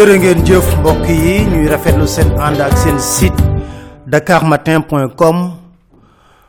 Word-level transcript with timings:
jërë 0.00 0.14
ngeen 0.16 0.38
jëf 0.48 0.68
mbokk 0.80 1.02
yi 1.12 1.32
ñuy 1.44 1.66
rafetlu 1.68 2.06
seen 2.08 2.30
ànd 2.40 2.60
ak 2.64 2.72
seen 2.80 2.96
site 3.04 3.42
dakarmatin.com 4.08 5.36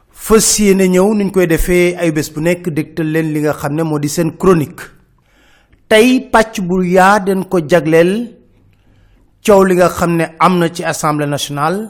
fas 0.08 0.48
yéene 0.60 0.86
ñëw 0.88 1.10
nuñ 1.18 1.32
koy 1.36 1.48
defee 1.52 1.98
ay 2.00 2.14
bés 2.16 2.30
bu 2.32 2.40
nekk 2.46 2.70
dégtal 2.72 3.12
leen 3.12 3.34
li 3.34 3.42
nga 3.44 3.52
xam 3.54 3.76
ne 3.76 3.84
moo 3.84 4.00
di 4.00 4.08
seen 4.08 4.38
chronique. 4.40 4.84
Tey 5.90 6.30
pàcc 6.32 6.62
bu 6.64 6.80
yaa 6.86 7.20
den 7.20 7.44
ko 7.44 7.60
jagleel 7.68 8.32
coow 9.46 9.64
li 9.66 9.76
nga 9.76 9.90
xam 9.90 10.16
ne 10.16 10.26
am 10.40 10.58
na 10.60 10.70
ci 10.72 10.84
assemblée 10.86 11.28
nationale 11.28 11.90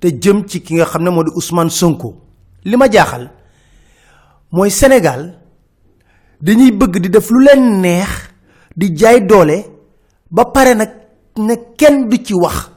te 0.00 0.08
jëm 0.08 0.46
ci 0.48 0.62
ki 0.62 0.74
nga 0.80 0.86
xam 0.86 1.02
ne 1.04 1.10
moo 1.10 1.22
di 1.24 1.32
Ousmane 1.36 1.68
Sonko. 1.70 2.14
Li 2.64 2.76
ma 2.76 2.88
jaaxal 2.90 3.28
mooy 4.52 4.70
Sénégal 4.70 5.34
dañuy 6.40 6.72
bëgg 6.72 6.96
di 7.02 7.10
def 7.10 7.28
lu 7.28 7.44
leen 7.44 7.80
neex 7.82 8.08
di 8.74 8.96
jaay 8.96 9.20
doole 9.20 9.75
ba 10.30 10.44
pare 10.44 10.74
nag 10.74 10.90
ne 11.38 11.54
kenn 11.76 12.08
du 12.08 12.16
ci 12.24 12.34
wax. 12.34 12.70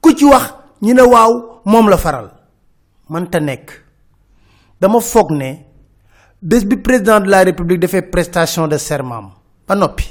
ku 0.00 0.12
ci 0.14 0.24
wax 0.24 0.54
ñu 0.82 0.92
ne 0.94 1.02
waaw 1.02 1.60
moom 1.64 1.88
la 1.88 1.96
faral. 1.96 2.30
mënta 3.08 3.40
nekk. 3.40 3.70
dama 4.80 5.00
foog 5.00 5.30
ne 5.30 5.64
bés 6.42 6.64
bi 6.64 6.76
président 6.76 7.20
de 7.20 7.28
la 7.30 7.42
république 7.44 7.80
defee 7.80 8.02
prestation 8.02 8.66
de 8.68 8.76
serment 8.78 9.32
ba 9.66 9.74
noppi. 9.74 10.04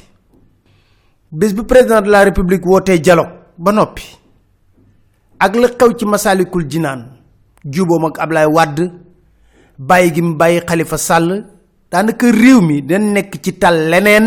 bés 1.32 1.54
bi 1.54 1.64
président 1.64 2.02
de 2.02 2.10
la 2.10 2.24
république 2.24 2.66
wootee 2.66 3.00
dialogue 3.00 3.34
ba 3.58 3.72
noppi. 3.72 4.04
ak 5.40 5.56
la 5.56 5.68
xew 5.68 5.92
ci 5.98 6.06
masaalikul 6.06 6.66
jinaan 6.70 7.02
juboom 7.66 8.06
ak 8.06 8.20
Ablaye 8.20 8.48
Wade 8.48 8.86
bàyyi 9.78 10.14
gi 10.14 10.22
mu 10.22 10.36
bàyyi 10.36 10.62
Xalifa 10.68 10.98
Sàll 10.98 11.46
daanaka 11.92 12.32
réew 12.32 12.62
mi 12.62 12.82
dañ 12.82 13.02
nekk 13.14 13.42
ci 13.44 13.52
tal 13.60 13.76
leneen 13.92 14.26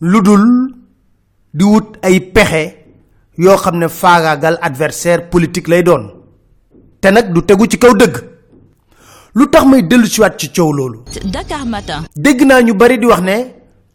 lu 0.00 0.20
dul 0.22 0.44
di 1.54 1.64
wut 1.64 1.98
ay 2.02 2.20
pexe 2.20 2.62
yoo 3.38 3.56
xam 3.56 3.76
ne 3.78 3.88
faagaagal 3.88 4.58
adversaire 4.60 5.28
politique 5.30 5.68
lay 5.68 5.82
doon. 5.82 6.10
Te 7.00 7.10
nag 7.10 7.32
du 7.32 7.42
tegu 7.44 7.66
ci 7.66 7.78
kaw 7.78 7.94
dëgg. 7.94 8.16
Lu 9.34 9.46
tax 9.50 9.64
may 9.66 9.82
dellu 9.82 10.06
siwaat 10.06 10.38
ci 10.38 10.50
coow 10.52 10.72
loolu? 10.72 10.98
Dakar 11.24 11.64
Matin. 11.66 12.02
dégg 12.16 12.42
naa 12.46 12.62
ñu 12.62 12.74
bari 12.74 12.98
di 12.98 13.06
wax 13.06 13.20
ne 13.20 13.36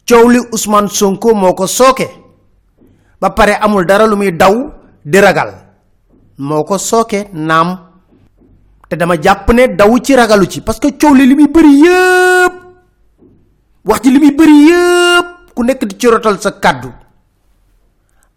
coow 0.08 0.30
li 0.30 0.40
Ousmane 0.52 0.88
Sonko 0.90 1.34
moo 1.34 1.54
ko 1.54 1.68
sooke. 1.68 2.08
Ba 3.22 3.30
pare 3.30 3.54
amul 3.62 3.86
dara 3.86 4.06
lu 4.08 4.16
muy 4.16 4.32
daw 4.32 4.56
di 5.06 5.20
ragal. 5.20 5.52
Moo 6.38 6.64
ko 6.64 6.78
sooke 6.78 7.30
naam. 7.34 7.78
Te 8.90 8.96
dama 8.96 9.16
jàpp 9.22 9.50
ne 9.54 9.68
daw 9.76 9.98
ci 10.00 10.16
ragalu 10.16 10.46
ci. 10.48 10.62
Parce 10.62 10.80
que 10.80 10.90
coow 11.00 11.14
li 11.14 11.26
li 11.28 11.36
muy 11.36 11.48
bëri 11.48 11.74
yëpp 11.86 12.54
wax 13.86 14.02
ji 14.04 14.12
li 14.12 14.20
muy 14.20 14.32
bëri 14.36 14.58
yëpp 14.70 15.28
ku 15.56 15.64
nekk 15.64 15.86
di 15.86 15.96
ci 15.98 16.08
rotal 16.08 16.40
sa 16.42 16.52
kàddu 16.52 16.90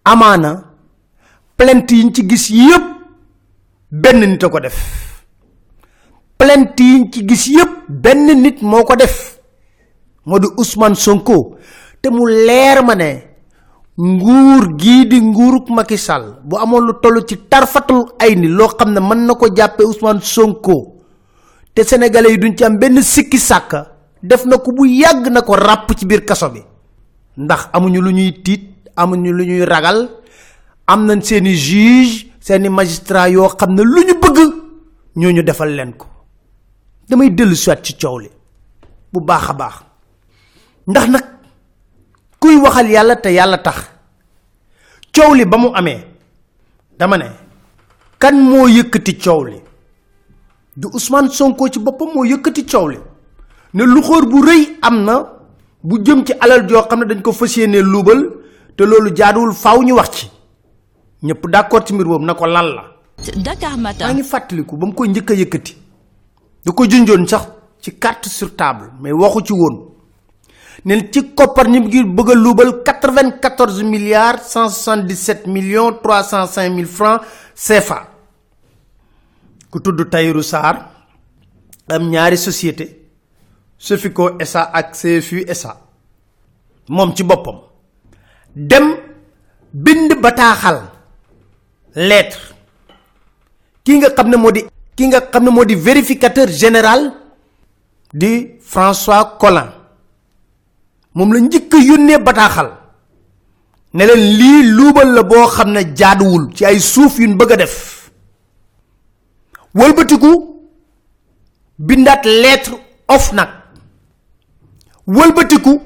amaana. 0.04 0.70
Plainte 1.60 1.92
yiñ 1.94 2.10
ci 2.14 2.22
gis 2.28 2.48
yëpp 2.50 2.84
benn 3.90 4.20
nit 4.24 4.42
a 4.44 4.48
ko 4.48 4.60
def. 4.60 4.76
Plainte 6.38 6.80
yiñ 6.82 7.10
ci 7.12 7.26
gis 7.28 7.46
yëpp 7.52 7.84
benn 7.88 8.26
nit 8.42 8.62
moo 8.62 8.82
ko 8.84 8.96
def. 8.96 9.38
Moo 10.24 10.38
di 10.38 10.46
Ousmane 10.56 10.94
Sonko. 10.94 11.56
Te 12.00 12.08
mu 12.08 12.24
leer 12.26 12.82
ma 12.82 12.94
ne 12.94 13.10
nguur 13.98 14.76
gii 14.78 15.06
di 15.06 15.20
nguuruk 15.20 15.68
Macky 15.68 15.96
bu 16.44 16.56
amoon 16.56 16.86
lu 16.86 16.92
toll 17.02 17.22
ci 17.26 17.36
tarfatul 17.48 18.14
ay 18.18 18.34
ni 18.36 18.48
loo 18.48 18.68
xam 18.68 18.92
ne 18.94 19.00
mën 19.00 19.26
na 19.26 19.34
ko 19.34 19.46
jàppee 19.54 19.84
Ousmane 19.84 20.20
Sonko. 20.22 20.96
Te 21.74 21.82
sénégalais 21.84 22.30
yi 22.32 22.38
duñ 22.38 22.56
ci 22.56 22.64
am 22.64 22.78
benn 22.78 23.02
sikki 23.02 23.36
sàkka 23.38 23.86
def 24.22 24.46
na 24.46 24.56
ko 24.56 24.72
bu 24.72 24.86
yàgg 24.86 25.28
na 25.30 25.42
ko 25.42 25.54
ràpp 25.56 25.92
ci 25.94 26.06
biir 26.06 26.24
kaso 26.24 26.48
bi. 26.48 26.62
Ndax 27.36 27.68
amuñu 27.74 28.00
lu 28.00 28.10
ñuy 28.12 28.32
amuñu 28.96 29.32
lu 29.32 29.44
ñuy 29.44 29.64
ragal 29.64 30.08
am 30.86 31.06
nañ 31.06 31.20
seeni 31.22 31.54
juge 31.56 32.26
seeni 32.40 32.68
magistrat 32.68 33.30
yoo 33.30 33.48
xam 33.58 33.74
ne 33.74 33.82
lu 33.82 34.00
ñu 34.04 34.14
bëgg 34.20 34.38
ñooñu 35.16 35.42
defal 35.42 35.70
leen 35.74 35.92
ko. 35.96 36.06
Damay 37.08 37.30
dellu 37.30 37.54
soit 37.56 37.82
ci 37.82 37.94
bu 39.12 39.20
baax 39.20 39.48
a 39.50 39.52
baax. 39.52 39.74
Ndax 40.86 41.08
nag 41.08 41.24
kuy 42.38 42.56
waxal 42.56 42.88
yàlla 42.90 43.16
te 43.16 43.28
yàlla 43.32 43.58
tax 43.58 43.78
coow 45.14 45.34
li 45.34 45.44
ba 45.44 45.56
mu 45.58 45.68
amee 45.74 46.04
dama 46.98 47.16
ne 47.18 47.26
kan 48.18 48.32
moo 48.36 48.68
yëkkati 48.68 49.18
coow 49.18 49.44
li? 49.44 49.58
Du 50.76 50.88
Ousmane 50.92 51.28
Sonko 51.30 51.68
ci 51.68 51.78
boppam 51.80 52.08
moo 52.14 52.24
yëkkati 52.24 52.64
coow 52.66 52.88
li. 52.88 52.98
Ne 53.74 53.84
lu 53.84 54.00
xóor 54.02 54.26
bu 54.26 54.42
rëy 54.42 54.78
am 54.82 55.06
bu 55.82 55.98
jëm 56.04 56.24
ci 56.26 56.32
alal 56.40 56.66
joo 56.68 56.82
xam 56.88 57.00
ne 57.00 57.06
dañ 57.06 57.22
ko 57.22 57.32
fas 57.32 57.56
yéenee 57.56 57.82
te 58.80 58.86
loolu 58.86 59.10
jaaduwul 59.14 59.52
faaw 59.52 59.82
ñu 59.84 59.92
wax 59.94 60.10
ci. 60.10 60.30
ñëpp 61.22 61.46
d'accord 61.52 61.84
ci 61.86 61.92
mbir 61.92 62.06
boobu 62.06 62.24
na 62.24 62.34
ko 62.34 62.46
lan 62.46 62.64
la. 62.76 62.82
Dakar 63.36 63.76
maa 63.76 63.92
Matin. 63.92 64.14
ngi 64.14 64.22
fàttaliku 64.22 64.76
ba 64.78 64.86
mu 64.86 64.94
koy 64.94 65.08
njëkk 65.08 65.30
a 65.30 65.34
yëkkati. 65.34 65.76
da 66.64 66.72
ko 66.72 66.84
junjoon 66.88 67.26
sax 67.28 67.42
ci 67.82 67.98
carte 67.98 68.28
sur 68.30 68.56
table 68.56 68.88
mais 69.00 69.12
waxu 69.12 69.42
ci 69.44 69.52
woon. 69.52 69.76
ne 70.86 71.10
ci 71.12 71.34
koppar 71.34 71.68
ñi 71.68 71.80
ngi 71.80 72.04
bëgg 72.04 72.30
a 72.30 72.34
luubal 72.34 72.82
quatre-vingt-quatorze 72.82 73.82
milliards 73.82 74.48
cent 74.48 74.68
soixante-dix-sept 74.70 75.46
millions 75.46 75.92
trois 76.02 76.22
cent 76.22 76.46
cinq 76.46 76.70
mille 76.72 76.86
francs 76.86 77.20
CFA 77.54 78.08
ku 79.70 79.78
tudd 79.80 80.08
Tahirou 80.10 80.42
Sarr 80.42 80.76
am 81.90 82.08
ñaari 82.08 82.38
société 82.38 82.96
Sofico 83.76 84.38
SA 84.42 84.70
ak 84.72 84.92
CFU 84.96 85.44
SA 85.52 85.76
moom 86.88 87.12
ci 87.14 87.22
boppam 87.24 87.69
dem 88.54 88.96
bind 89.72 90.14
bataaxal 90.22 90.80
lettre. 91.94 92.40
Ki 93.84 93.98
nga 93.98 94.10
xam 94.10 94.28
ne 94.28 94.36
moo 94.36 94.50
di 94.52 94.64
ki 94.96 95.06
nga 95.06 95.20
xam 95.30 95.44
ne 95.44 95.50
moo 95.50 95.64
di 95.64 95.74
vérificateur 95.74 96.48
général 96.48 97.12
di 98.12 98.58
François 98.60 99.36
Collin. 99.38 99.70
Moom 101.14 101.32
la 101.32 101.40
njëkk 101.40 101.74
a 101.74 101.78
yónnee 101.78 102.18
bataaxal. 102.18 102.70
Ne 103.94 104.04
leen 104.06 104.22
lii 104.38 104.62
luubal 104.76 105.08
la 105.14 105.22
boo 105.22 105.46
xam 105.46 105.70
ne 105.72 105.80
jaaduwul 105.96 106.52
ci 106.54 106.64
ay 106.64 106.78
suuf 106.80 107.18
yuñ 107.18 107.36
bëgg 107.36 107.56
def. 107.56 108.00
Bindaat 111.80 112.24
lettre 112.26 112.74
OFNAC 113.08 113.48
wëlbatiku 115.06 115.80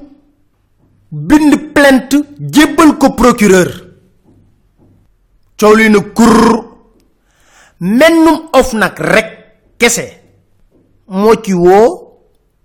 bind 1.15 1.71
plainte 1.73 2.17
jébbal 2.51 2.97
ko 2.99 3.13
procureur. 3.15 3.71
Coow 5.57 5.75
na 5.89 5.99
kur. 6.13 6.73
Mennum 7.79 8.49
OFNAC 8.55 8.99
rek 8.99 9.29
kese 9.77 10.05
moo 11.07 11.35
ci 11.43 11.53
woo 11.53 12.01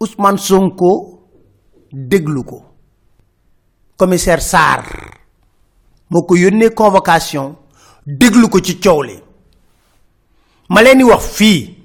Ousmane 0.00 0.38
Sonko 0.38 1.20
déglu 1.92 2.44
ko. 2.44 2.62
Commissaire 3.96 4.40
Sarr 4.40 4.86
moo 6.10 6.22
ko 6.24 6.34
convocation 6.74 7.56
déglu 8.06 8.48
ko 8.48 8.60
ci 8.60 8.78
coow 8.80 9.02
li. 9.02 9.18
Ma 10.70 10.80
leen 10.82 10.98
di 10.98 11.04
wax 11.04 11.24
fii 11.36 11.76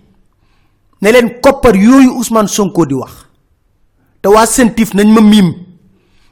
ne 1.02 1.12
leen 1.12 1.40
koppar 1.42 1.76
yooyu 1.76 2.16
Ousmane 2.18 2.48
Sonko 2.48 2.86
di 2.86 2.94
wax 2.94 3.26
te 4.22 4.30
sentif 4.48 4.94
nañ 4.94 5.08
ma 5.12 5.22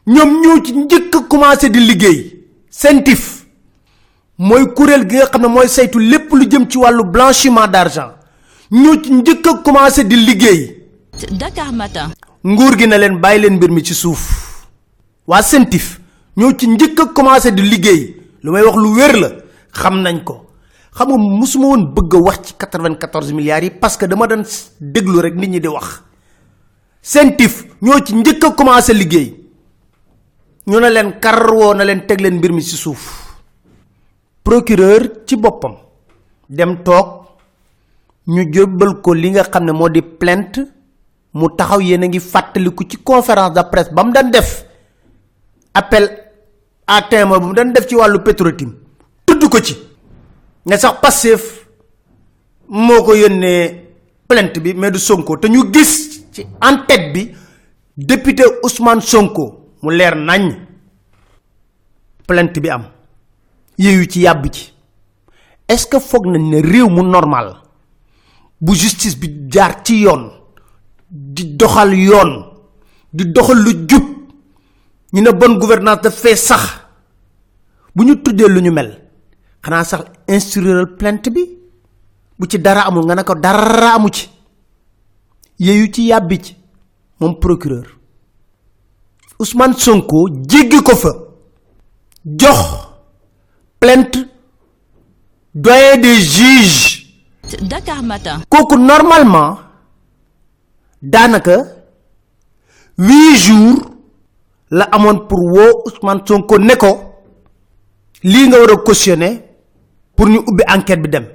ñoom 0.07 0.41
ñoo 0.41 0.61
ci 0.63 0.73
njëkk 0.73 1.27
commencé 1.29 1.69
di 1.69 1.79
liggéey. 1.79 2.45
Sentif 2.69 3.45
mooy 4.37 4.65
kuréel 4.75 5.07
gi 5.09 5.15
nga 5.15 5.27
xam 5.29 5.41
ne 5.41 5.47
mooy 5.47 5.67
saytu 5.69 5.99
lépp 5.99 6.31
lu 6.33 6.45
jëm 6.49 6.67
ci 6.69 6.77
wàllu 6.77 7.03
blanchiment 7.05 7.67
d'argent. 7.67 8.11
Ñoo 8.71 9.01
ci 9.01 9.11
njëkk 9.13 9.63
commencé 9.63 10.03
di 10.03 10.15
liggéey. 10.15 10.83
Dakar 11.31 11.71
Matin. 11.71 12.09
nguur 12.43 12.77
gi 12.77 12.87
na 12.87 12.97
leen 12.97 13.19
bàyyi 13.19 13.41
leen 13.41 13.55
mbir 13.55 13.69
mi 13.71 13.83
ci 13.83 13.93
suuf. 13.93 14.65
Waa 15.27 15.41
sentif 15.41 15.99
ñoo 16.35 16.51
ci 16.57 16.67
njëkk 16.67 17.13
commencé 17.13 17.51
di 17.53 17.61
liggéey. 17.61 18.15
Lu 18.41 18.51
may 18.51 18.61
wax 18.61 18.75
lu 18.75 18.93
wér 18.95 19.15
la 19.17 19.29
xam 19.71 20.01
nañ 20.01 20.23
ko. 20.23 20.45
Xam 20.93 21.07
nga 21.09 21.17
musuma 21.17 21.67
woon 21.67 21.93
bëgg 21.93 22.13
wax 22.21 22.39
ci 22.47 22.53
94 22.57 23.31
milliards 23.31 23.63
yi 23.63 23.71
parce 23.71 23.95
que 23.95 24.05
dama 24.05 24.27
doon 24.27 24.43
déglu 24.81 25.19
rek 25.21 25.35
nit 25.35 25.47
ñi 25.47 25.59
di 25.61 25.67
wax. 25.67 26.01
Sentif 27.01 27.63
ñoo 27.81 28.03
ci 28.03 28.15
njëkk 28.15 28.53
commencé 28.55 28.93
liggéey 28.93 29.42
ñu 30.67 30.79
ne 30.79 30.89
leen 30.89 31.19
kar 31.19 31.51
woo 31.53 31.73
na 31.73 31.83
leen 31.83 32.05
teg 32.05 32.19
leen 32.21 32.37
mbir 32.37 32.51
mi 32.53 32.61
ci 32.61 32.75
suuf. 32.77 33.23
procureur 34.43 35.23
ci 35.25 35.35
boppam 35.35 35.75
dem 36.49 36.83
toog 36.83 37.07
ñu 38.27 38.43
jébbal 38.53 39.01
ko 39.01 39.13
li 39.13 39.29
nga 39.31 39.43
xam 39.43 39.63
ne 39.65 39.71
moo 39.71 39.89
di 39.89 40.01
plainte 40.01 40.61
mu 41.33 41.47
taxaw 41.57 41.79
yéen 41.81 42.03
a 42.03 42.07
ngi 42.07 42.19
fàttaliku 42.19 42.83
ci 42.89 42.97
conférence 43.03 43.53
de 43.55 43.61
presse 43.71 43.91
ba 43.93 44.03
mu 44.03 44.11
daan 44.11 44.29
def 44.31 44.65
appel 45.73 46.05
à 46.87 47.01
témoin 47.09 47.39
ba 47.39 47.45
mu 47.47 47.53
daan 47.53 47.71
def 47.73 47.87
ci 47.87 47.95
wàllu 47.95 48.19
Petro-Tim 48.21 48.71
tudd 49.25 49.49
ko 49.49 49.59
ci 49.61 49.75
ne 50.65 50.77
sax 50.77 50.99
Pastef 51.01 51.65
moo 52.67 53.03
ko 53.03 53.15
yónnee 53.15 53.87
plainte 54.27 54.59
bi 54.59 54.73
mais 54.73 54.91
du 54.91 54.99
Sonko 54.99 55.37
te 55.37 55.47
ñu 55.47 55.71
gis 55.73 56.23
ci 56.31 56.45
en 56.61 56.77
tête 56.87 57.13
bi 57.13 57.31
député 57.97 58.43
Ousmane 58.63 59.01
Sonko 59.01 59.62
mu 59.83 59.89
leer 59.91 60.15
nañ. 60.15 60.43
Plainte 62.25 62.59
bi 62.61 62.69
am. 62.69 62.85
Yeeyu 63.77 64.05
ci 64.07 64.21
yàbb 64.21 64.45
ci. 64.51 64.73
Est 65.67 65.77
ce 65.77 65.87
que 65.87 65.99
foog 65.99 66.25
nañ 66.27 66.41
ne 66.49 66.61
réew 66.61 66.89
mu 66.89 67.01
normal 67.03 67.57
bu 68.61 68.73
justice 68.75 69.17
bi 69.17 69.47
jaar 69.51 69.83
ci 69.83 69.99
yoon 70.01 70.31
di 71.09 71.55
doxal 71.55 71.93
yoon 71.93 72.31
di 73.13 73.25
doxal 73.31 73.57
lu 73.61 73.85
jub 73.87 74.03
ñu 75.13 75.21
ne 75.21 75.31
bonne 75.31 75.57
gouvernance 75.59 76.01
daf 76.01 76.15
fee 76.15 76.35
sax 76.35 76.63
bu 77.95 78.03
ñu 78.05 78.21
tuddee 78.21 78.47
lu 78.47 78.61
ñu 78.61 78.71
mel 78.71 79.01
xanaa 79.61 79.83
sax 79.83 80.01
instruiral 80.27 80.95
plainte 80.95 81.29
bi? 81.29 81.43
Bu 82.39 82.47
ci 82.47 82.57
dara 82.59 82.81
amul 82.87 83.05
nga 83.05 83.15
ne 83.15 83.23
ko 83.23 83.35
dara 83.35 83.93
amu 83.95 84.09
ci. 84.11 84.29
Yeeyu 85.59 85.87
ci 85.91 86.07
yàbbi 86.07 86.41
ci 86.41 86.55
moom 87.19 87.39
procureur 87.39 87.85
Ousmane 89.39 89.73
Sonko 89.77 90.29
jéggi 90.47 90.81
ko 90.83 90.95
fa. 90.95 91.09
Jox 92.25 92.59
plainte 93.79 94.17
doyen 95.53 95.97
des 95.97 96.15
juges. 96.21 96.99
Dakar 97.61 98.01
Matin. 98.03 98.41
kooku 98.49 98.77
normalement 98.77 99.59
daanaka 101.01 101.57
huit 102.97 103.35
jours 103.37 103.81
la 104.71 104.85
amoon 104.85 105.27
pour 105.27 105.39
woo 105.39 105.83
Ousmane 105.85 106.21
Sonko 106.25 106.57
ne 106.57 106.75
ko 106.75 106.91
lii 108.23 108.47
nga 108.47 108.57
war 108.59 108.71
a 108.71 108.77
cautionner 108.77 109.41
pour 110.15 110.27
ñu 110.29 110.37
ubbi 110.39 110.63
enquête 110.67 111.01
bi 111.01 111.09
dem. 111.09 111.25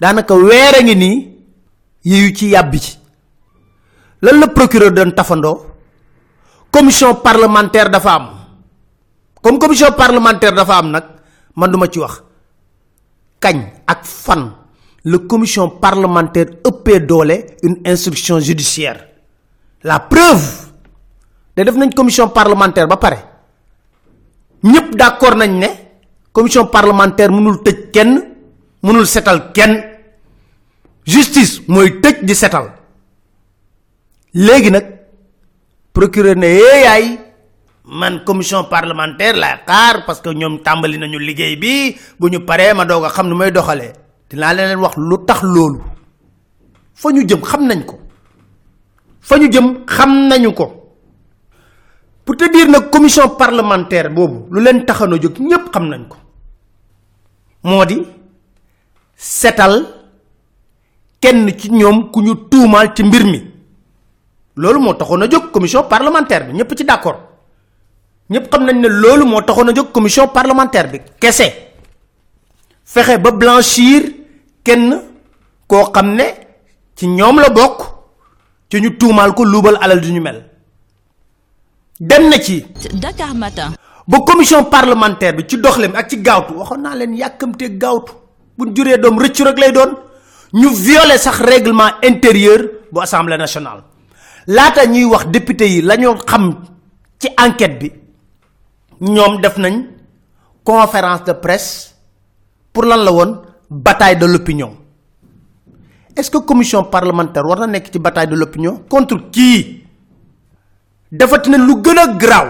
Daanaka 0.00 0.34
weer 0.34 0.74
a 0.78 0.82
ngi 0.82 0.96
nii 0.96 1.28
yeeyu 2.04 2.34
ci 2.34 2.48
yàbbi 2.50 2.80
ci. 2.80 2.98
Lan 4.22 4.40
la 4.40 4.48
procureur 4.48 4.90
doon 4.92 5.12
tafandoo 5.12 5.69
commission 6.70 7.14
parlementaire 7.20 7.90
dafa 7.90 8.10
am. 8.14 8.24
comme 9.42 9.58
commission 9.58 9.92
parlementaire 9.92 10.54
dafa 10.54 10.78
am 10.78 10.90
nag 10.90 11.04
man 11.56 11.70
duma 11.70 11.86
ci 11.88 11.98
wax. 11.98 12.22
kañ 13.40 13.82
ak 13.86 14.04
fan 14.04 14.54
la 15.04 15.18
commission 15.26 15.78
parlementaire 15.80 16.60
ëppee 16.64 17.00
doole 17.06 17.56
une 17.62 17.80
instruction 17.84 18.38
judiciaire. 18.40 19.06
la 19.82 19.98
preuve 20.00 20.70
de 21.56 21.62
def 21.64 21.74
nañ 21.76 21.92
commission 21.94 22.28
parlementaire 22.28 22.86
ba 22.88 22.96
pare. 22.96 23.18
ñëpp 24.62 24.94
d'accord 24.96 25.36
nañ 25.36 25.64
commission 26.32 26.66
parlementaire 26.66 27.30
mënul 27.30 27.62
tëj 27.62 27.90
kenn 27.92 28.12
mënul 28.82 29.06
kenn. 29.54 29.90
justice 31.04 31.62
mooy 31.68 32.00
tëj 32.00 32.22
di 32.24 32.34
setal. 32.34 32.70
léegi 34.34 34.70
nag 34.70 34.99
procureur 35.92 36.36
ne 36.36 36.46
yee 36.46 36.82
yaay 36.84 37.18
man 37.84 38.22
commission 38.24 38.64
parlementaire 38.64 39.36
laay 39.36 39.58
xaar 39.66 40.04
parce 40.06 40.20
que 40.20 40.30
ñoom 40.30 40.62
tàmbali 40.62 40.98
nañu 40.98 41.18
liggéey 41.18 41.56
bi 41.56 41.96
bu 42.18 42.28
ñu 42.28 42.40
paree 42.44 42.74
ma 42.74 42.84
doog 42.84 43.04
a 43.04 43.08
xam 43.10 43.28
nu 43.28 43.34
may 43.34 43.50
doxalee 43.50 43.92
dinaa 44.30 44.52
leen 44.54 44.78
wax 44.78 44.96
lu 44.96 45.16
tax 45.26 45.42
loolu. 45.42 45.80
Fa 46.94 47.10
ñu 47.10 47.22
jëm 47.28 47.42
xam 47.42 47.66
nañ 47.66 47.84
ko. 47.86 47.98
Fa 49.20 49.38
ñu 49.38 49.48
jëm 49.50 49.84
xam 49.86 50.28
nañu 50.28 50.52
ko. 50.52 50.66
Pour 52.24 52.36
te 52.36 52.44
dire 52.52 52.68
nag 52.68 52.90
commission 52.90 53.28
parlementaire 53.36 54.10
boobu 54.10 54.46
lu 54.52 54.60
leen 54.62 54.84
taxano 54.84 55.16
jóg 55.16 55.38
ñépp 55.40 55.70
xam 55.72 55.88
nañ 55.88 56.08
ko. 56.08 56.16
Moo 57.64 57.84
di 57.84 57.96
setal 59.16 59.86
kenn 61.20 61.50
ci 61.58 61.70
ñoom 61.70 62.10
ku 62.12 62.20
ñu 62.22 62.34
tuumaal 62.50 62.92
ci 62.94 63.02
mbir 63.02 63.24
mi 63.24 63.49
loolu 64.56 64.80
moo 64.80 64.94
taxoon 64.94 65.22
a 65.22 65.26
jóg 65.30 65.50
commission 65.50 65.82
parlementaire 65.88 66.46
bi 66.46 66.52
ñëpp 66.54 66.76
ci 66.76 66.84
d'accord. 66.84 67.18
Ñëpp 68.30 68.50
xam 68.50 68.64
nañ 68.64 68.76
ne 68.80 68.88
loolu 68.88 69.24
moo 69.26 69.42
taxoon 69.42 69.68
a 69.68 69.74
jóg 69.74 69.90
commission 69.92 70.28
parlementaire 70.28 70.88
bi 70.90 71.00
kese. 71.18 71.46
Fexe 72.84 73.18
ba 73.18 73.30
blanchir 73.32 74.02
kenn 74.62 75.00
koo 75.66 75.90
xam 75.92 76.14
ne 76.14 76.24
ci 76.96 77.06
ñoom 77.08 77.40
la 77.40 77.50
bokk 77.50 77.78
ci 78.70 78.80
ñu 78.80 78.96
tuumaal 78.96 79.34
ko 79.34 79.44
luubal 79.44 79.78
alal 79.80 80.00
du 80.00 80.12
ñu 80.12 80.20
mel. 80.20 80.44
Dem 82.00 82.28
na 82.28 82.38
ci. 82.40 82.64
Dakar 82.94 83.34
Matin. 83.34 83.74
ba 84.06 84.18
commission 84.26 84.64
parlementaire 84.64 85.34
bi 85.36 85.44
ci 85.48 85.56
doxlem 85.58 85.94
ak 85.94 86.08
ci 86.08 86.16
gaawtu 86.22 86.54
waxoon 86.54 86.80
naa 86.82 86.94
leen 86.94 87.14
yàkkamtee 87.14 87.76
gaawtu. 87.78 88.12
Buñ 88.56 88.74
juree 88.76 88.98
doom 88.98 89.18
rëccu 89.18 89.42
rek 89.44 89.58
lay 89.58 89.72
doon. 89.72 89.96
Ñu 90.52 90.68
violer 90.74 91.18
sax 91.18 91.38
règlement 91.40 91.92
intérieur 92.02 92.60
bu 92.92 93.00
assemblée 93.00 93.36
nationale 93.38 93.82
laata 94.50 94.82
ñuy 94.86 95.04
wax 95.04 95.26
député 95.30 95.64
yi 95.70 95.80
la 95.82 95.94
xam 96.26 96.44
ci 97.20 97.28
enquête 97.38 97.78
bi 97.78 97.88
ñoom 99.00 99.40
def 99.40 99.56
nañ 99.58 99.74
conférence 100.64 101.24
de 101.24 101.32
presse 101.34 101.94
pour 102.72 102.84
lan 102.84 102.96
la 103.04 103.12
woon 103.12 103.42
bataille 103.70 104.16
de 104.18 104.26
l'opinion. 104.26 104.76
Est-ce 106.16 106.30
que 106.30 106.38
commission 106.38 106.82
parlementaire 106.84 107.46
war 107.46 107.58
na 107.60 107.66
nekk 107.66 107.92
ci 107.92 107.98
bataille 107.98 108.26
de 108.28 108.34
l'opinion 108.36 108.82
contre 108.88 109.30
qui? 109.30 109.84
Defati 111.12 111.50
na 111.50 111.56
lu 111.58 111.80
gën 111.82 111.98
a 111.98 112.06
garaaw 112.18 112.48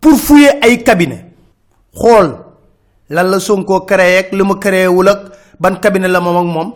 pour 0.00 0.18
fouiller 0.18 0.58
ay 0.62 0.82
cabinet. 0.84 1.24
Xool 1.94 2.28
lan 3.10 3.24
la 3.30 3.40
Sonko 3.40 3.80
créé 3.86 4.18
ak 4.18 4.32
li 4.32 4.42
mu 4.42 4.54
créé 4.58 4.86
wul 4.86 5.08
ak 5.08 5.20
ban 5.58 5.76
cabinet 5.80 6.08
la 6.08 6.20
moom 6.20 6.36
ak 6.36 6.44
moom. 6.54 6.72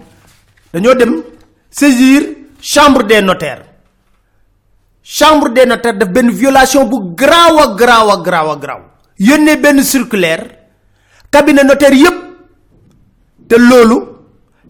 Dañoo 0.72 0.94
dem 0.94 1.22
saisir 1.70 2.22
chambre 2.60 3.04
des 3.04 3.20
notaires 3.22 3.68
chambre 5.10 5.48
des 5.56 5.64
notaires 5.64 5.96
def 5.96 6.08
benn 6.08 6.28
violation 6.30 6.84
bu 6.84 7.14
garaaw 7.16 7.58
a 7.64 7.66
garaaw 7.74 8.10
a 8.10 8.16
garaaw 8.24 8.50
a 8.52 9.56
benn 9.56 9.82
circulaire 9.82 10.44
cabinet 11.30 11.64
notaire 11.64 11.94
yépp. 11.94 12.18
Te 13.48 13.56
loolu 13.56 13.96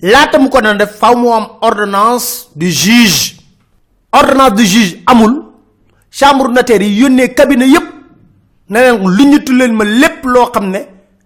laata 0.03 0.39
mu 0.39 0.49
ko 0.49 0.61
dana 0.61 0.79
def 0.79 0.95
faw 0.99 1.15
mu 1.17 1.33
am 1.33 1.47
ordonnance 1.61 2.49
du 2.55 2.71
juge. 2.71 3.37
Ordonnance 4.13 4.55
du 4.55 4.65
juge 4.65 5.03
amul. 5.07 5.45
Chambre 6.11 6.49
notaire 6.49 6.83
yi 6.87 7.01
yónnee 7.03 7.35
cabinet 7.35 7.67
yépp. 7.69 7.87
Na 8.69 8.81
leen 8.81 9.03
lu 9.17 9.25
ñu 9.27 9.39
leen 9.59 9.73
ma 9.75 9.85
lépp 9.85 10.25
loo 10.25 10.51
xam 10.53 10.71
ne 10.71 10.79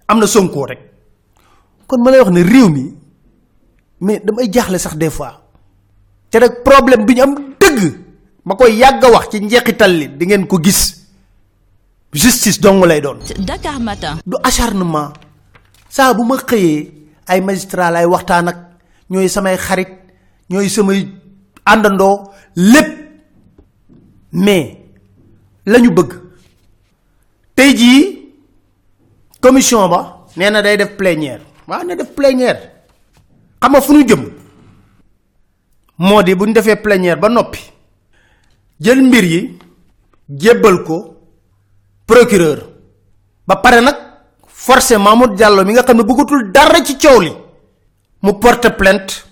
am 0.09 0.19
na 0.19 0.26
Sonko 0.26 0.64
rek. 0.66 0.81
Kon 1.87 2.02
ma 2.02 2.11
lay 2.11 2.21
wax 2.21 2.31
ne 2.31 2.42
réew 2.42 2.69
mi 2.69 2.95
mais 4.00 4.21
damay 4.25 4.49
jaaxle 4.50 4.78
sax 4.78 4.97
des 4.97 5.11
fois. 5.11 5.42
Te 6.31 6.38
rek 6.38 6.64
problème 6.64 7.04
bi 7.04 7.21
am 7.21 7.35
dëgg 7.61 7.99
ma 8.44 8.54
koy 8.56 8.75
yàgg 8.78 9.02
wax 9.12 9.28
ci 9.30 9.40
njeexital 9.40 9.90
li 9.90 10.06
di 10.08 10.26
ngeen 10.26 10.46
ko 10.46 10.58
gis. 10.58 11.02
Justice 12.12 12.61
dong 12.61 12.84
lay 12.84 13.00
doon. 13.00 13.18
Dakar 13.40 13.80
Matin. 13.80 14.20
du 14.26 14.37
acharnement. 14.44 15.12
Saa 15.88 16.12
bu 16.14 16.25
ma 16.25 16.37
xëyee 16.37 16.92
ay 17.26 17.40
magistrat 17.40 17.90
lay 17.92 18.04
waxtaan 18.04 18.49
ak 18.49 18.58
ñooy 19.11 19.28
samay 19.28 19.56
xarit 19.56 19.88
ñooy 20.50 20.68
samay 20.68 21.08
àndandoo 21.64 22.30
lépp. 22.56 23.00
Mais 24.32 24.78
la 25.66 25.78
ñu 25.78 25.90
bëgg. 25.90 26.12
Tey 27.54 27.76
jii 27.76 28.32
commission 29.40 29.88
ba 29.88 30.25
nee 30.37 30.50
na 30.50 30.62
day 30.62 30.76
def 30.76 30.96
plénière. 30.96 31.40
Waaw 31.68 31.84
ne 31.84 31.94
def 31.94 32.12
plénière. 32.14 32.61
Xam 33.61 33.72
nga 33.72 33.80
fu 33.80 33.92
ñu 33.92 34.04
jëm? 34.08 34.22
Moo 35.99 36.22
di 36.22 36.34
bu 36.34 36.44
ñu 36.46 36.52
defee 36.52 36.76
plénière 36.76 37.18
ba 37.20 37.28
noppi 37.28 37.61
jël 38.81 39.02
mbir 39.02 39.25
yi 39.25 39.59
jébbal 40.38 40.83
ko 40.85 41.17
procureur. 42.07 42.59
Ba 43.47 43.57
pare 43.57 43.81
nag 43.81 43.97
forcé 44.47 44.97
Mamour 44.99 45.35
Diallo 45.35 45.64
mi 45.64 45.73
nga 45.73 45.83
xam 45.83 45.97
ne 45.97 46.52
dara 46.52 46.83
ci 46.85 46.97
coow 46.97 47.21
li 47.21 47.33
mu 48.23 48.33
porte 48.38 48.71
plainte 48.76 49.26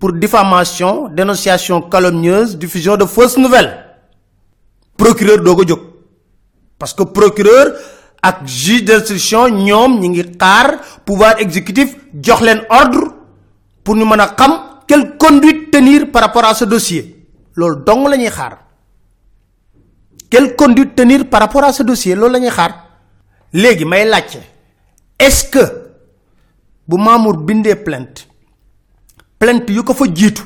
pour 0.00 0.12
diffamation 0.12 1.08
dénonciation 1.08 1.82
calomnieuse 1.82 2.56
diffusion 2.58 2.96
de 2.96 3.04
fausses 3.04 3.36
nouvelles. 3.38 3.78
Procureur 4.96 5.38
doo 5.38 5.56
parce 6.78 6.94
que 6.94 7.04
procureur 7.04 7.74
ak 8.22 8.46
juge 8.46 8.84
d'instruction 8.84 9.48
ñoom 9.48 10.00
ñi 10.00 10.08
ngi 10.08 10.24
pouvoir 11.04 11.38
exécutif 11.40 11.96
jox 12.20 12.40
leen 12.42 12.62
ordre 12.70 13.14
pour 13.84 13.96
ñu 13.96 14.04
mën 14.04 14.18
quelle 14.88 15.16
conduite 15.16 15.70
tenir 15.70 16.10
par 16.10 16.22
rapport 16.22 16.44
à 16.44 16.54
ce 16.54 16.64
dossier 16.64 17.21
loolu 17.56 17.82
dong 17.84 18.08
la 18.08 18.16
ñuy 18.16 18.30
xaar. 18.30 18.58
Quelle 20.30 20.54
conduite 20.56 20.94
tenir 20.94 21.28
par 21.28 21.40
rapport 21.40 21.64
à 21.64 21.72
ce 21.72 21.82
dossier 21.82 22.14
loolu 22.14 22.32
la 22.32 22.38
ñuy 22.40 22.50
xaar. 22.50 22.86
Léegi 23.52 23.84
may 23.84 24.04
laajte 24.06 24.38
est-ce 25.18 25.44
que 25.50 25.64
bu 26.88 26.96
Mamour 26.96 27.36
bindee 27.36 27.76
plainte 27.76 28.26
plainte 29.38 29.68
yu 29.70 29.82
ko 29.84 29.92
fa 29.94 30.04
jiitu 30.06 30.42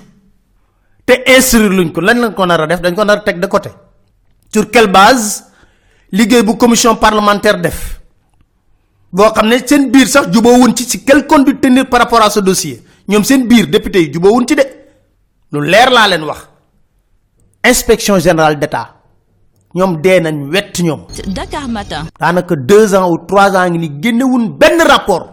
te 1.06 1.12
instruire 1.36 1.70
luñ 1.70 1.92
ko 1.92 2.00
lañ 2.00 2.18
lañ 2.18 2.34
ko 2.34 2.46
def 2.66 2.80
dañ 2.80 2.94
ko 2.94 3.04
nar 3.04 3.22
a 3.24 3.32
de 3.32 3.46
côté. 3.46 3.70
Sur 4.52 4.70
quelle 4.70 4.88
base 4.88 5.44
liggéey 6.10 6.42
bu 6.42 6.56
commission 6.56 6.96
parlementaire 6.96 7.60
def 7.60 8.00
boo 9.12 9.30
xam 9.32 9.46
ne 9.48 9.58
seen 9.64 9.90
biir 9.92 10.08
sax 10.08 10.32
jubóowuñ 10.32 10.74
ci 10.74 10.84
si 10.84 11.04
quelle 11.04 11.26
conduite 11.28 11.60
tenir 11.60 11.88
par 11.88 12.00
rapport 12.00 12.22
à 12.22 12.28
ce 12.30 12.40
dossier. 12.40 12.82
Ñoom 13.08 13.22
seen 13.22 13.46
biir 13.46 13.68
député 13.68 14.00
yi 14.02 14.12
jubóowuñ 14.12 14.46
ci 14.48 14.56
de. 14.56 14.64
Lu 15.52 15.60
leer 15.64 15.90
laa 15.90 16.08
leen 16.08 16.24
wax 16.24 16.48
inspection 17.68 18.18
générale 18.18 18.58
d'État. 18.58 18.86
Ñoom 19.74 20.00
dee 20.02 20.20
nañ 20.20 20.50
wett 20.52 20.78
ñoom. 20.80 21.00
Dakar 21.26 21.68
Matin. 21.68 22.06
daanaka 22.20 22.54
deux 22.56 22.94
ans 22.94 23.10
ou 23.10 23.18
trois 23.26 23.54
ans 23.56 23.68
ngi 23.70 23.78
ni 23.78 23.90
génnewun 24.02 24.44
benn 24.60 24.80
rapport. 24.88 25.26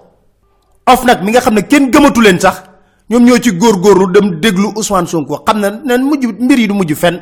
Of 0.86 1.06
nag 1.06 1.24
mi 1.24 1.32
nga 1.32 1.40
xam 1.42 1.54
ne 1.56 1.62
kenn 1.62 1.92
gëmatu 1.92 2.22
leen 2.22 2.40
sax 2.40 2.63
ñoom 3.10 3.24
ñoo 3.25 3.38
ci 3.42 3.52
góorgóorlu 3.52 4.12
dem 4.13 4.40
déglu 4.42 4.68
Ousmane 4.75 5.08
Sonko 5.08 5.44
xam 5.46 5.60
na 5.60 5.70
ne 5.98 6.04
mujj 6.04 6.25
mbir 6.40 6.60
yi 6.60 6.68
du 6.68 6.74
mujj 6.74 6.94
fenn. 6.96 7.22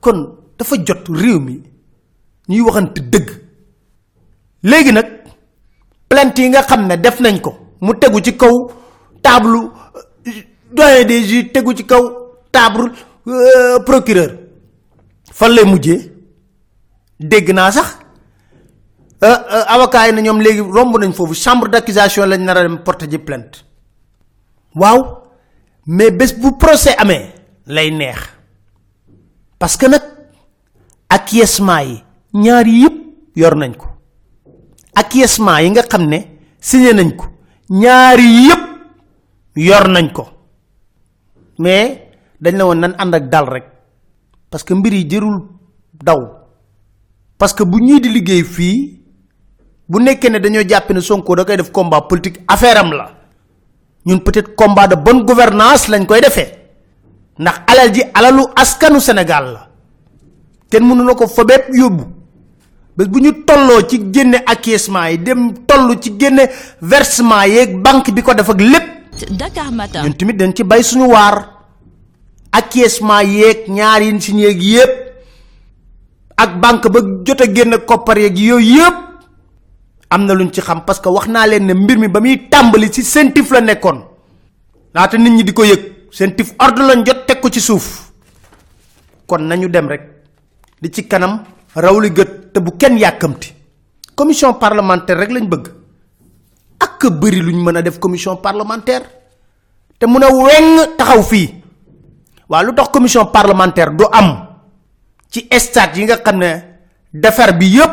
Kon 0.00 0.18
dafa 0.58 0.76
jot 0.86 1.04
réew 1.08 1.38
mi 1.40 1.62
ñuy 2.48 2.60
waxante 2.60 3.00
dëgg. 3.00 3.30
Léegi 4.62 4.92
nag 4.92 5.06
plainte 6.08 6.38
yi 6.42 6.48
nga 6.48 6.62
xam 6.62 6.86
ne 6.86 6.96
def 6.96 7.20
nañ 7.20 7.40
ko 7.40 7.54
mu 7.80 7.92
tegu 8.00 8.20
ci 8.20 8.36
kaw 8.36 8.70
table 9.22 9.70
doyen 10.72 11.04
des 11.06 11.22
juges 11.28 11.52
tegu 11.52 11.72
ci 11.76 11.84
kaw 11.84 12.02
table 12.52 12.84
euh, 12.90 13.13
procureur. 13.84 14.38
Fan 15.32 15.50
lay 15.52 15.64
mujjee. 15.64 16.12
Dégg 17.18 17.52
naa 17.52 17.70
sax. 17.72 17.98
Euh, 19.22 19.28
euh, 19.28 19.64
avocat 19.68 20.06
yi 20.08 20.12
na 20.12 20.20
ñoom 20.20 20.40
léegi 20.40 20.60
romb 20.60 20.98
nañ 20.98 21.12
foofu. 21.12 21.34
Chambre 21.34 21.68
d'accusation 21.68 22.26
lañ 22.26 22.40
nar 22.44 22.56
dem 22.56 22.78
porter 22.82 23.08
ji 23.10 23.18
plainte. 23.18 23.64
Waaw. 24.74 25.22
Mais 25.86 26.10
bés 26.10 26.32
bu 26.38 26.56
procès 26.58 26.94
amee 26.98 27.32
lay 27.66 27.90
neex. 27.90 28.18
Parce 29.58 29.76
que 29.76 29.86
nag 29.86 30.02
acquiescement 31.08 31.80
yi 31.80 32.02
ñaar 32.34 32.66
yëpp 32.66 32.94
yor 33.36 33.54
nañ 33.56 33.74
ko. 33.76 33.86
Acquiescement 34.94 35.58
yi 35.58 35.70
nga 35.70 35.98
ne 35.98 36.18
signé 36.60 36.92
nañ 36.92 37.16
ko. 37.16 37.26
Ñaari 37.70 38.46
yëpp 38.48 38.62
yor 39.56 39.88
nañ 39.88 40.12
ko. 40.12 40.28
Mais 41.58 42.03
dañ 42.44 42.56
la 42.60 42.64
woon 42.68 42.80
nan 42.80 42.94
ànd 42.98 43.14
ak 43.14 43.24
dal 43.32 43.46
rek. 43.48 43.64
Parce 44.50 44.64
que 44.64 44.74
mbir 44.74 44.92
yi 44.92 45.08
jërul 45.10 45.36
daw. 46.04 46.20
Parce 47.38 47.54
que 47.54 47.64
bu 47.64 47.78
ñii 47.80 48.00
di 48.00 48.08
liggéey 48.12 48.44
fii 48.44 49.00
bu 49.88 49.98
nekkee 50.00 50.30
ne 50.30 50.38
dañoo 50.38 50.62
jàpp 50.68 50.90
ne 50.92 51.00
Sonko 51.00 51.34
da 51.36 51.44
koy 51.44 51.56
def 51.56 51.70
combat 51.72 52.02
politique 52.08 52.40
affaire 52.46 52.78
am 52.78 52.92
la. 52.92 53.10
Ñun 54.06 54.18
peut-être 54.20 54.54
combat 54.54 54.86
de 54.86 54.94
bonne 54.96 55.24
gouvernance 55.24 55.88
lañ 55.88 56.04
koy 56.06 56.20
defee. 56.20 56.52
Ndax 57.38 57.56
alal 57.66 57.94
ji 57.94 58.02
alalu 58.14 58.42
askanu 58.56 59.00
Sénégal 59.00 59.44
la. 59.54 59.68
Kenn 60.70 60.84
mënu 60.86 61.02
na 61.04 61.14
ko 61.14 61.26
bépp 61.44 61.72
yóbbu. 61.72 62.04
Bés 62.96 63.06
bu 63.08 63.20
ñu 63.20 63.32
tolloo 63.44 63.82
ci 63.88 63.96
génne 64.12 64.36
acquiescement 64.46 65.06
yi 65.08 65.18
dem 65.18 65.52
toll 65.66 65.98
ci 66.00 66.14
génne 66.20 66.44
versement 66.82 67.42
yeeg 67.46 67.80
banque 67.82 68.12
bi 68.12 68.22
ko 68.22 68.34
def 68.34 68.50
ak 68.50 68.60
lépp. 68.60 68.86
Dakar 69.30 69.72
Matin. 69.72 70.02
ñun 70.04 70.12
tamit 70.12 70.34
dañ 70.36 70.52
ci 70.54 70.62
bay 70.64 70.82
suñu 70.82 71.06
waar 71.08 71.53
acquiescement 72.54 73.22
yeeg 73.26 73.66
ñaar 73.68 74.02
yi 74.02 74.20
si 74.20 74.32
yeeg 74.38 74.62
yépp 74.62 74.92
ak 76.36 76.50
banque 76.62 76.88
ba 76.88 77.00
jot 77.26 77.40
a 77.42 77.46
génn 77.52 77.74
koppar 77.86 78.18
yeeg 78.18 78.38
yooyu 78.38 78.76
yépp 78.78 78.96
am 80.10 80.24
na 80.26 80.34
luñ 80.34 80.50
ci 80.52 80.60
xam 80.62 80.84
parce 80.86 81.00
que 81.02 81.08
wax 81.08 81.26
naa 81.26 81.46
leen 81.46 81.66
ne 81.66 81.74
mbir 81.74 81.98
mi 81.98 82.08
ba 82.08 82.20
muy 82.20 82.38
ci 82.92 83.02
sentif 83.02 83.50
la 83.50 83.60
nekkoon. 83.60 83.98
Laata 84.94 85.18
nit 85.18 85.30
ñi 85.32 85.42
di 85.44 85.52
ko 85.52 85.64
sentif 86.10 86.54
ordre 86.58 86.86
lañ 86.86 87.04
jot 87.04 87.26
teg 87.26 87.40
ko 87.40 87.48
ci 87.50 87.60
suuf. 87.60 88.12
Kon 89.26 89.42
nañu 89.48 89.68
dem 89.68 89.88
rek 89.88 90.02
li 90.80 90.90
ci 90.92 91.06
kanam 91.08 91.42
raw 91.74 91.98
li 91.98 92.10
gët 92.12 92.52
te 92.52 92.60
bu 92.60 92.76
kenn 92.76 92.98
yàkkamti. 92.98 93.52
Commission 94.14 94.54
parlementaire 94.54 95.18
rek 95.20 95.30
lañ 95.30 95.48
bëgg. 95.48 95.66
Ak 96.78 97.02
bëri 97.20 97.40
luñ 97.42 97.62
mën 97.64 97.76
a 97.76 97.82
def 97.82 97.98
commission 97.98 98.36
parlementaire. 98.36 99.02
Te 99.98 100.06
weng 100.06 100.96
taxaw 100.96 101.22
fii 101.22 101.63
waa 102.48 102.62
lu 102.62 102.72
tax 102.74 102.88
commission 102.92 103.26
parlementaire 103.32 103.90
du 103.96 104.04
am 104.12 104.46
ci 105.30 105.46
stade 105.58 105.96
yi 105.98 106.04
nga 106.04 106.16
xam 106.16 106.38
ne 106.38 106.50
defar 107.12 107.56
bi 107.58 107.66
yépp 107.76 107.92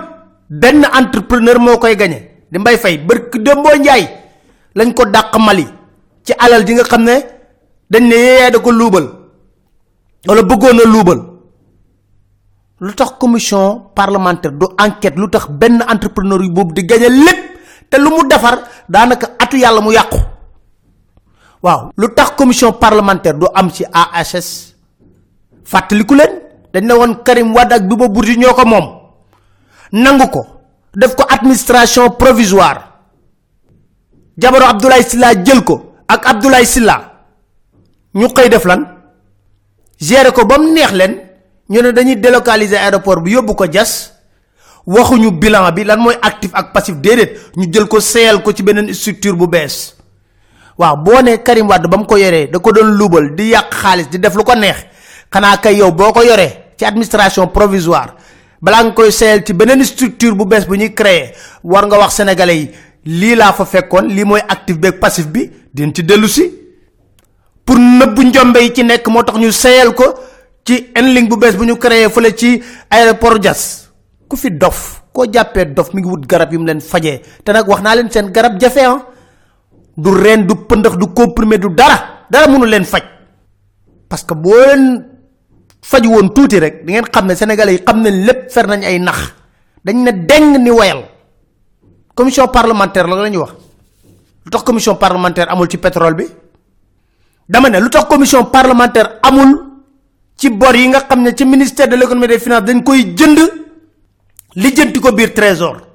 benn 0.50 0.86
entrepreneur 0.94 1.60
moo 1.60 1.78
koy 1.78 1.96
gañe 1.96 2.46
di 2.52 2.58
mbay 2.60 2.78
fay 2.78 2.98
bërk 2.98 3.38
dëmboo 3.38 3.76
njaay 3.80 4.04
lañ 4.76 4.94
ko 4.94 5.06
dàq 5.06 5.38
mali 5.40 5.68
ci 6.24 6.34
alal 6.38 6.66
ji 6.66 6.74
nga 6.74 6.84
xam 6.84 7.04
ne 7.04 7.16
dañ 7.90 8.04
ne 8.08 8.16
yee 8.16 8.52
da 8.52 8.60
ko 8.60 8.72
luubal 8.72 9.08
wala 10.28 10.42
bëggoon 10.44 10.80
lu 12.82 12.92
tax 12.98 13.14
commission 13.22 13.94
parlementaire 13.94 14.52
du 14.58 14.66
enquête 14.78 15.16
lu 15.16 15.30
tax 15.30 15.48
benn 15.50 15.86
entrepreneur 15.88 16.42
yu 16.42 16.50
boobu 16.50 16.74
di 16.74 16.84
gañe 16.84 17.10
lépp 17.10 17.42
te 17.90 17.98
lu 18.02 18.10
mu 18.10 18.28
defar 18.28 18.58
daanaka 18.90 19.28
atu 19.40 19.58
yàlla 19.58 19.82
mu 19.82 19.92
waaw 21.64 21.92
lu 21.98 22.08
tax 22.14 22.32
commission 22.36 22.72
parlementaire 22.74 23.38
du 23.38 23.46
am 23.54 23.70
ci 23.72 23.86
AHS 23.92 24.76
fàttaliku 25.64 26.16
leen 26.16 26.32
dañ 26.74 26.86
ne 26.86 26.94
woon 26.94 27.14
Karim 27.24 27.54
Wade 27.54 27.74
ak 27.74 27.88
Bibo 27.88 28.10
Bourgi 28.10 28.38
ñoo 28.38 28.54
ko 28.54 28.66
moom 28.66 28.88
nangu 29.92 30.28
ko 30.32 30.42
def 30.96 31.16
ko 31.16 31.24
administration 31.30 32.10
provisoire. 32.18 32.88
Jabaru 34.38 34.66
Abdoulaye 34.66 35.04
Sylla 35.04 35.34
jël 35.44 35.64
ko 35.64 35.94
ak 36.08 36.26
Abdoulaye 36.26 36.66
Sylla. 36.66 37.12
Ñu 38.16 38.28
xëy 38.28 38.50
def 38.50 38.66
lan? 38.66 38.84
Gérer 40.00 40.32
ko 40.34 40.46
ba 40.46 40.58
mu 40.58 40.72
neex 40.74 40.92
leen 40.92 41.16
ñu 41.70 41.82
ne 41.82 41.92
dañuy 41.92 42.16
délocaliser 42.18 42.78
aéroport 42.78 43.22
bi 43.22 43.32
yóbbu 43.32 43.56
ko 43.56 43.66
jas 43.72 44.12
waxuñu 44.86 45.32
bilan 45.32 45.72
bi 45.72 45.84
lan 45.84 46.00
mooy 46.00 46.16
actif 46.22 46.52
ak 46.54 46.74
passif 46.74 46.96
déedéet. 46.96 47.38
Ñu 47.56 47.72
jël 47.72 47.88
ko 47.88 48.00
seyal 48.00 48.42
ko 48.44 48.52
ci 48.54 48.64
beneen 48.64 48.94
structure 48.94 49.36
bu 49.36 49.48
bees 49.48 49.96
waaw 50.82 50.96
boo 50.98 51.22
nee 51.22 51.38
Karim 51.46 51.68
Wade 51.70 51.88
ba 51.88 51.98
mu 51.98 52.06
ko 52.06 52.18
yoree 52.18 52.48
da 52.50 52.58
ko 52.60 52.72
doon 52.74 52.98
luubal 52.98 53.36
di 53.38 53.52
yàq 53.54 53.70
xaalis 53.74 54.10
di 54.10 54.18
def 54.20 54.34
lu 54.36 54.44
ko 54.44 54.56
neex. 54.56 54.78
Xanaa 55.32 55.58
kay 55.62 55.78
yow 55.78 55.92
boo 55.92 56.12
ko 56.12 56.22
ci 56.78 56.86
administration 56.86 57.48
provisoire 57.54 58.14
balaa 58.62 58.84
nga 58.84 58.92
koy 58.94 59.12
seyal 59.12 59.44
ci 59.46 59.54
beneen 59.54 59.84
structure 59.86 60.34
bu 60.36 60.46
bees 60.46 60.66
bu 60.66 60.76
ñuy 60.76 60.94
créer 60.94 61.34
war 61.64 61.86
nga 61.86 61.98
wax 61.98 62.14
sénégalais 62.16 62.58
yi 62.58 62.72
lii 63.06 63.36
laa 63.36 63.54
fa 63.54 63.66
fekkoon 63.66 64.08
lii 64.10 64.24
mooy 64.26 64.42
actif 64.48 64.78
beeg 64.78 65.00
passif 65.00 65.28
bi 65.28 65.50
din 65.74 65.94
ci 65.94 66.04
dellu 66.04 66.28
si. 66.28 66.50
Pour 67.66 67.78
nëbbu 67.78 68.24
njombe 68.24 68.58
yi 68.60 68.74
ci 68.74 68.84
nekk 68.84 69.08
moo 69.08 69.24
tax 69.24 69.38
ñu 69.38 69.52
seyal 69.52 69.94
ko 69.94 70.06
ci 70.66 70.90
enling 70.96 71.28
bu 71.30 71.38
bees 71.38 71.56
bu 71.56 71.66
ñu 71.66 71.76
créé 71.78 72.10
fële 72.10 72.36
ci 72.36 72.62
aéroport 72.90 73.40
Diass. 73.40 73.90
Ku 74.28 74.36
fi 74.36 74.50
dof 74.52 75.04
koo 75.14 75.26
jàppee 75.32 75.66
dof 75.74 75.94
mi 75.94 76.02
ngi 76.02 76.10
wut 76.10 76.26
garab 76.28 76.52
yu 76.54 76.60
mu 76.60 76.66
leen 76.66 76.82
fajee. 76.82 77.22
Te 77.44 77.52
nag 77.52 77.68
wax 77.68 77.82
naa 77.82 77.96
leen 77.96 78.32
garab 78.32 78.60
jafe 78.60 78.80
ah 78.86 79.11
du 79.98 80.10
reen 80.12 80.48
du 80.48 80.56
pëndax 80.56 80.98
du 80.98 81.08
comprimé 81.14 81.58
du 81.58 81.70
dara 81.70 82.26
dara 82.30 82.48
mënu 82.48 82.66
leen 82.66 82.84
faj. 82.86 83.04
Parce 84.08 84.24
que 84.24 84.34
boo 84.34 84.54
leen 84.56 85.06
faj 85.82 86.06
woon 86.08 86.30
tuuti 86.34 86.60
rek 86.60 86.86
di 86.86 86.94
ngeen 86.94 87.06
xam 87.12 87.26
ne 87.28 87.36
sénégalais 87.36 87.74
yi 87.74 87.84
xam 87.86 88.04
lépp 88.04 88.52
fer 88.52 88.68
nañ 88.68 88.84
ay 88.86 89.00
nax. 89.00 89.34
Dañ 89.84 89.96
ne 90.04 90.12
deng 90.26 90.58
ni 90.64 90.70
wayal 90.72 91.04
commission 92.16 92.48
parlementaire 92.48 93.08
la 93.08 93.16
la 93.16 93.30
ñuy 93.30 93.38
wax. 93.42 93.52
Lu 94.46 94.50
tax 94.52 94.64
commission 94.64 94.96
parlementaire 94.96 95.50
amul 95.52 95.68
ci 95.70 95.78
pétrole 95.78 96.16
bi? 96.16 96.26
Dama 97.50 97.70
ne 97.70 97.90
tax 97.90 98.06
commission 98.08 98.46
parlementaire 98.46 99.20
amul 99.24 99.72
ci 100.38 100.50
bor 100.50 100.76
yi 100.76 100.88
nga 100.88 101.02
xam 101.02 101.22
ne 101.22 101.32
ci 101.36 101.46
ministère 101.46 101.88
de 101.88 101.96
l'économie 101.96 102.28
des 102.28 102.40
finances 102.40 102.64
dañ 102.64 102.84
koy 102.84 103.14
jënd 103.16 103.40
ko 105.02 105.12
biir 105.12 105.34
trésor 105.34 105.91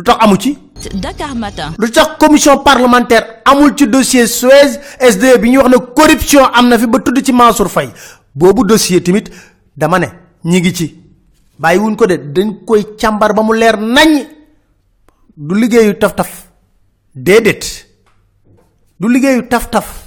lu 0.00 0.04
tax 0.04 0.16
amu 0.24 0.36
ci? 0.40 0.56
Dakar 0.96 1.34
Matin. 1.36 1.72
lu 1.78 1.90
tax 1.90 2.16
commission 2.18 2.58
parlementaire 2.64 3.42
amul 3.44 3.74
ci 3.76 3.86
dossier 3.86 4.26
Suez 4.26 4.80
SDE 5.00 5.38
bi 5.38 5.50
ñuy 5.50 5.58
wax 5.58 5.68
ne 5.70 5.76
corruption 5.94 6.44
am 6.54 6.68
na 6.68 6.78
fi 6.78 6.86
ba 6.86 6.98
tudd 6.98 7.20
ci 7.22 7.32
Mansour 7.32 7.68
Faye. 7.68 7.92
Boobu 8.34 8.64
dossier 8.64 9.02
tamit 9.02 9.24
dama 9.76 9.98
ne 9.98 10.06
ñi 10.44 10.60
ngi 10.60 10.72
ci. 10.74 10.96
Bàyyiwuñ 11.58 11.96
ko 11.96 12.06
de 12.06 12.16
dañ 12.16 12.64
koy 12.64 12.96
càmbar 12.98 13.34
ba 13.34 13.42
mu 13.42 13.52
leer 13.52 13.76
nañ 13.78 14.24
du 15.36 15.54
liggéeyu 15.54 15.98
taf-taf. 15.98 16.48
Déedéet. 17.14 17.86
Du 18.98 19.08
liggéeyu 19.08 19.46
taf-taf. 19.48 20.06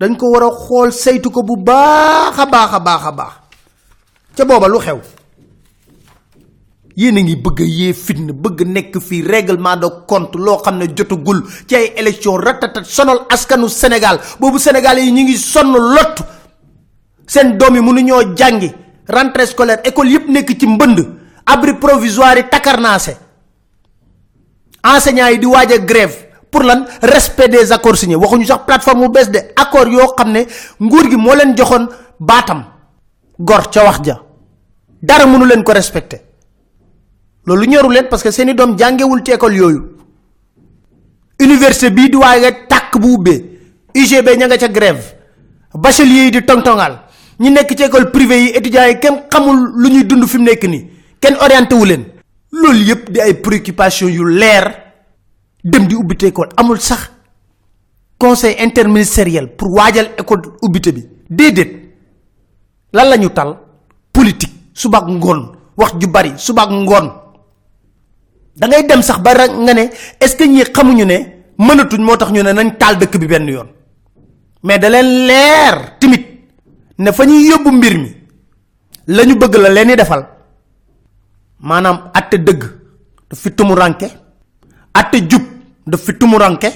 Dañ 0.00 0.16
ko 0.16 0.30
war 0.32 0.44
a 0.44 0.50
xool 0.50 0.92
saytu 0.92 1.30
ko 1.30 1.42
bu 1.42 1.56
baax 1.56 2.38
a 2.38 2.46
baax 2.46 2.72
a 2.74 2.80
baax 2.80 3.02
a 3.06 3.12
baax. 3.12 3.32
Ca 4.36 4.44
booba 4.44 4.68
lu 4.68 4.78
xew 4.78 4.98
yéen 6.96 7.16
a 7.18 7.20
ngi 7.22 7.36
bëgg 7.36 7.60
a 7.60 7.64
yee 7.64 7.92
fitna 7.92 8.32
bëgg 8.32 8.62
nekk 8.66 8.98
fii 9.00 9.22
règlement 9.22 9.76
de 9.76 9.86
compte 10.06 10.36
loo 10.36 10.58
xam 10.62 10.78
ne 10.78 10.86
jotagul 10.96 11.42
ci 11.66 11.74
ay 11.76 11.92
élection 11.96 12.36
ratatat 12.36 12.84
sonal 12.84 13.20
askanu 13.28 13.68
Sénégal. 13.68 14.20
Boobu 14.40 14.58
Sénégal 14.58 14.98
yi 14.98 15.10
ñu 15.12 15.22
ngi 15.24 15.36
sonn 15.36 15.72
lott. 15.72 16.22
Seen 17.26 17.56
doom 17.56 17.74
yi 17.76 17.80
mënuñoo 17.80 18.34
jàngi. 18.36 18.72
Rentrée 19.08 19.46
scolaire 19.46 19.80
école 19.84 20.10
yëpp 20.10 20.28
nekk 20.28 20.58
ci 20.58 20.66
mbënd. 20.66 20.98
Abri 21.46 21.74
provisoire 21.74 22.36
yi 22.38 22.44
takarnaase. 22.50 23.16
Enseignants 24.84 25.30
yi 25.30 25.38
di 25.38 25.46
waaj 25.46 25.84
grève. 25.84 26.28
Pour 26.50 26.62
lan? 26.62 26.84
Respect 27.00 27.48
des 27.48 27.72
accords 27.72 27.96
signés. 27.96 28.16
Waxuñu 28.16 28.44
sax 28.44 28.64
plateforme 28.66 29.06
bu 29.06 29.12
bees 29.12 29.30
de. 29.30 29.38
Accord 29.56 29.88
yoo 29.88 30.14
xam 30.16 30.32
ne 30.32 30.44
nguur 30.80 31.08
gi 31.10 31.16
moo 31.16 31.34
leen 31.34 31.56
joxoon 31.56 31.88
baatam. 32.20 32.64
Gor 33.38 33.70
ca 33.70 33.84
wax 33.84 34.00
ja. 34.04 34.20
Dara 35.02 35.26
mënu 35.26 35.46
leen 35.46 35.62
ko 35.64 35.72
respecté 35.72 36.31
loolu 37.46 37.66
ñoru 37.66 37.90
leen 37.90 38.08
parce 38.08 38.22
que 38.22 38.30
seeni 38.30 38.54
doom 38.54 38.76
jàngewul 38.78 39.22
ci 39.24 39.32
école 39.32 39.54
yooyu. 39.56 39.82
Université 41.40 41.90
bii 41.90 42.08
di 42.10 42.16
waaye 42.16 42.66
tàkk 42.68 42.98
bu 43.00 43.14
ubbee 43.14 43.40
UGB 43.94 44.28
ña 44.38 44.46
nga 44.46 44.56
ca 44.58 44.68
grève 44.68 45.02
bachelier 45.74 46.24
yi 46.24 46.30
di 46.30 46.42
tongtongal 46.44 47.00
ñi 47.40 47.50
nekk 47.50 47.74
ci 47.76 47.82
école 47.84 48.10
privée 48.10 48.42
yi 48.44 48.48
étudiants 48.56 48.88
yi 48.88 48.98
kenn 49.00 49.22
xamul 49.30 49.72
lu 49.76 49.88
ñuy 49.90 50.04
dund 50.04 50.26
fi 50.26 50.38
mu 50.38 50.44
nekk 50.44 50.64
nii 50.64 50.86
kenn 51.20 51.36
orienté 51.40 51.74
wu 51.74 51.84
leen. 51.84 52.04
Loolu 52.52 52.84
yépp 52.84 53.10
di 53.10 53.20
ay 53.20 53.34
préoccupation 53.34 54.08
yu 54.08 54.24
leer 54.28 54.64
dem 55.64 55.86
di 55.86 55.94
ubbite 55.94 56.24
école 56.26 56.48
amul 56.56 56.78
sax 56.80 57.10
conseil 58.18 58.56
interministériel 58.60 59.48
pour 59.56 59.72
waajal 59.72 60.10
école 60.18 60.42
ubbite 60.62 60.92
bi. 60.92 61.06
Déedéet. 61.30 61.80
Lan 62.92 63.08
la 63.08 63.16
ñu 63.16 63.30
tal? 63.30 63.56
Politique 64.12 64.52
subaak 64.74 65.06
ngoon 65.08 65.52
wax 65.76 65.92
ju 65.98 66.06
bari 66.08 66.32
subaak 66.36 66.70
ngoon 66.70 67.21
da 68.56 68.66
ngay 68.68 68.86
dem 68.86 69.02
sax 69.02 69.18
ba 69.20 69.32
nga 69.34 69.74
ne 69.74 69.90
est 70.20 70.38
ce 70.38 70.44
ñi 70.46 70.62
xamuñu 70.64 71.04
ne 71.04 71.16
mënatuñ 71.58 72.00
moo 72.02 72.16
tax 72.16 72.30
ñu 72.32 72.42
ne 72.42 72.52
nañ 72.52 72.76
taal 72.78 72.98
dëkk 72.98 73.18
bi 73.18 73.26
benn 73.26 73.48
yoon? 73.48 73.68
Mais 74.62 74.78
da 74.78 74.88
leen 74.88 75.26
leer 75.26 75.96
timit 75.98 76.24
ne 76.98 77.12
fa 77.12 77.24
ñuy 77.24 77.48
yóbbu 77.48 77.70
mbir 77.72 77.98
mi 77.98 78.10
la 79.06 79.24
ñu 79.24 79.34
bëgg 79.36 79.54
la 79.56 79.68
leen 79.68 79.96
defal. 79.96 80.26
Maanaam 81.62 82.10
atte 82.12 82.36
dëgg 82.42 82.62
daf 83.30 83.38
fi 83.38 83.50
tumuranke 83.54 84.06
atte 84.92 85.16
jub 85.30 85.42
daf 85.86 86.00
fi 86.02 86.12
tumuranke 86.18 86.68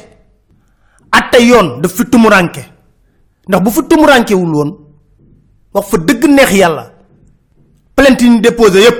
atte 1.10 1.38
yoon 1.42 1.80
daf 1.82 1.92
fi 1.92 2.04
tumuranke 2.08 2.62
ndax 3.48 3.60
bu 3.64 3.70
fi 3.70 3.82
tumuranke 3.88 4.34
wul 4.34 4.54
woon 4.54 4.70
wax 5.74 5.86
fa 5.90 5.96
dëgg 5.98 6.24
neex 6.30 6.52
yàlla 6.54 6.84
plainte 7.96 8.22
ñu 8.24 8.40
déposé 8.40 8.80
yépp 8.86 8.98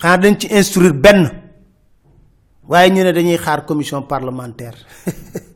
xanaa 0.00 0.16
dañ 0.18 0.34
ci 0.40 0.46
instruire 0.50 0.92
benn 0.92 1.30
waaye 2.68 2.90
ñu 2.90 3.02
ne 3.02 3.12
dañuy 3.12 3.36
xaar 3.38 3.64
commission 3.66 4.02
parlementaire. 4.06 4.76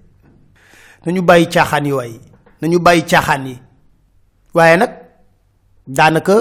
Nañu 1.06 1.22
bàyyi 1.22 1.46
caaxaan 1.48 1.84
yi 1.86 1.92
waaye 1.92 2.20
nañu 2.60 2.78
bàyyi 2.78 3.02
caaxaan 3.10 3.46
yi. 3.46 3.58
Waaye 4.54 4.76
nag 4.76 4.90
daanaka 5.86 6.34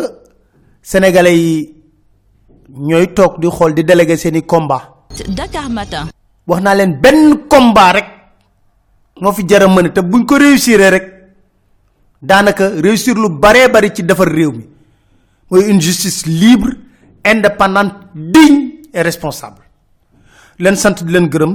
sénégalais 0.81 1.35
yi 1.37 1.75
ñooy 2.69 3.07
toog 3.13 3.39
di 3.39 3.47
xool 3.49 3.73
di 3.73 3.83
délégué 3.83 4.17
seeni 4.17 4.41
combat. 4.45 4.83
Dakar 5.27 5.69
Matin. 5.69 6.07
wax 6.47 6.61
naa 6.63 6.75
leen 6.75 6.99
benn 7.01 7.47
combat 7.49 7.93
rek 7.93 8.07
moo 9.21 9.31
fi 9.33 9.43
jara 9.47 9.67
mën 9.67 9.91
te 9.93 10.01
buñ 10.01 10.25
ko 10.25 10.37
réussir 10.37 10.79
rek 10.79 11.05
daanaka 12.21 12.69
réussir 12.81 13.15
lu 13.15 13.29
baree 13.29 13.67
bari 13.67 13.91
ci 13.93 14.03
defar 14.03 14.27
réew 14.27 14.51
mi. 14.51 14.65
Mooy 15.49 15.69
une 15.69 15.81
justice 15.81 16.25
libre 16.25 16.69
indépendante 17.25 17.93
digne 18.15 18.71
et 18.93 19.01
responsable 19.01 19.61
leen 20.63 20.75
sant 20.83 20.97
di 21.05 21.11
leen 21.13 21.27
gërëm 21.33 21.53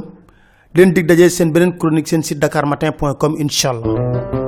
leen 0.77 0.91
dig 0.95 1.07
chronique 1.81 2.09
seen 2.11 2.23
site 2.27 2.41
allah 3.73 4.46